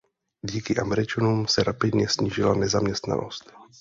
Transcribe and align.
Díky 0.41 0.77
Američanům 0.77 1.47
se 1.47 1.63
rapidně 1.63 2.09
snížila 2.09 2.53
nezaměstnanost. 2.55 3.53